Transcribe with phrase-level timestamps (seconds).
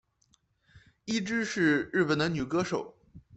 [1.05, 2.97] 伊织是日本的女歌手。